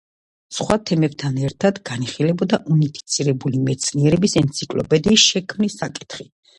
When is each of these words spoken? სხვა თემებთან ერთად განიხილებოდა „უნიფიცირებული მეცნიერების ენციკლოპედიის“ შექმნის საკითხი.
სხვა 0.59 0.77
თემებთან 0.91 1.37
ერთად 1.49 1.77
განიხილებოდა 1.91 2.61
„უნიფიცირებული 2.79 3.63
მეცნიერების 3.69 4.39
ენციკლოპედიის“ 4.45 5.31
შექმნის 5.31 5.83
საკითხი. 5.89 6.33